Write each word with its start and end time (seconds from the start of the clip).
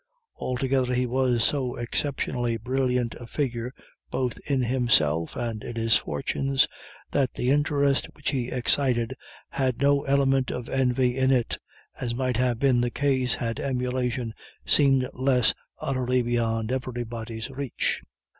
Altogether 0.37 0.95
he 0.95 1.05
was 1.05 1.43
so 1.43 1.75
exceptionally 1.75 2.57
brilliant 2.57 3.13
a 3.19 3.27
figure 3.27 3.71
both 4.09 4.39
in 4.47 4.63
himself 4.63 5.35
and 5.35 5.63
in 5.63 5.75
his 5.75 5.95
fortunes, 5.95 6.67
that 7.11 7.35
the 7.35 7.51
interest 7.51 8.07
which 8.13 8.31
he 8.31 8.49
excited 8.49 9.15
had 9.49 9.79
no 9.79 10.01
element 10.05 10.49
of 10.49 10.67
envy 10.67 11.15
in 11.15 11.29
it, 11.29 11.59
as 11.99 12.15
might 12.15 12.37
have 12.37 12.57
been 12.57 12.81
the 12.81 12.89
case 12.89 13.35
had 13.35 13.59
emulation 13.59 14.33
seemed 14.65 15.07
less 15.13 15.53
utterly 15.77 16.23
beyond 16.23 16.71
everybody's 16.71 17.51
reach. 17.51 18.01